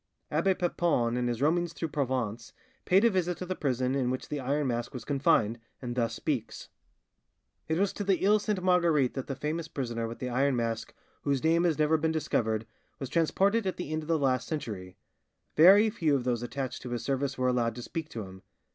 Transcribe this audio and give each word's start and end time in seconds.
Abbe 0.31 0.55
Papon, 0.55 1.15
in 1.15 1.27
his 1.27 1.43
roamings 1.43 1.73
through 1.73 1.89
Provence, 1.89 2.53
paid 2.85 3.05
a 3.05 3.09
visit 3.11 3.37
to 3.37 3.45
the 3.45 3.53
prison 3.55 3.93
in 3.93 4.09
which 4.09 4.29
the 4.29 4.39
Iron 4.39 4.65
Mask 4.65 4.95
was 4.95 5.05
confined, 5.05 5.59
and 5.79 5.93
thus 5.95 6.15
speaks:— 6.15 6.69
"It 7.67 7.77
was 7.77 7.93
to 7.93 8.03
the 8.03 8.25
Iles 8.25 8.45
Sainte 8.45 8.63
Marguerite 8.63 9.13
that 9.13 9.27
the 9.27 9.35
famous 9.35 9.67
prisoner 9.67 10.07
with 10.07 10.17
the 10.17 10.27
iron 10.27 10.55
mask 10.55 10.95
whose 11.21 11.43
name 11.43 11.65
has 11.65 11.77
never 11.77 11.97
been 11.97 12.11
discovered, 12.11 12.65
was 12.97 13.09
transported 13.09 13.67
at 13.67 13.77
the 13.77 13.91
end 13.91 14.01
of 14.01 14.07
the 14.07 14.17
last 14.17 14.47
century; 14.47 14.97
very 15.55 15.91
few 15.91 16.15
of 16.15 16.23
those 16.23 16.41
attached 16.41 16.81
to 16.81 16.89
his 16.89 17.03
service 17.03 17.37
were 17.37 17.47
allowed 17.49 17.75
to 17.75 17.83
speak 17.83 18.09
to 18.09 18.23
him. 18.23 18.41